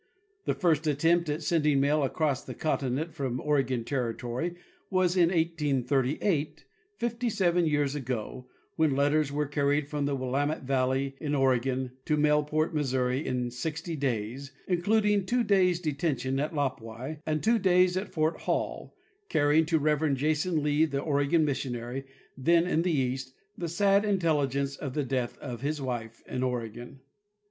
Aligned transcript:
The 0.45 0.55
first 0.55 0.87
attempt 0.87 1.29
at 1.29 1.43
sending 1.43 1.79
mail 1.79 2.01
across 2.01 2.43
the 2.43 2.55
continent 2.55 3.13
from 3.13 3.39
Oregon 3.39 3.83
territory 3.83 4.55
was 4.89 5.15
in 5.15 5.29
1838, 5.29 6.65
fifty 6.97 7.29
seven 7.29 7.67
years 7.67 7.93
ago, 7.93 8.47
when 8.77 8.95
letters 8.95 9.31
were 9.31 9.45
carried 9.45 9.87
from 9.87 10.07
the 10.07 10.15
Willamette 10.15 10.63
valley, 10.63 11.13
in 11.19 11.35
Oregon, 11.35 11.91
to 12.05 12.17
Medport, 12.17 12.73
Missouri, 12.73 13.23
in 13.23 13.51
sixty 13.51 13.95
days, 13.95 14.51
including 14.67 15.23
two 15.23 15.43
days' 15.43 15.79
detention 15.79 16.39
at 16.39 16.51
Lapwai 16.55 17.19
and 17.27 17.43
two 17.43 17.59
days 17.59 17.95
at 17.95 18.09
Fort 18.11 18.39
Hall, 18.39 18.95
carrying 19.29 19.67
to 19.67 19.77
Reverend 19.77 20.17
Jason 20.17 20.63
Lee, 20.63 20.85
the 20.85 20.97
Oregon 20.99 21.45
missionary 21.45 22.05
then 22.35 22.65
in 22.65 22.81
the 22.81 22.91
east, 22.91 23.35
the 23.55 23.69
sad 23.69 24.03
intelligence 24.03 24.75
of 24.77 24.95
the 24.95 25.03
death 25.03 25.37
of 25.37 25.61
his 25.61 25.79
wife 25.79 26.23
in 26.27 26.41
Oregon. 26.41 27.01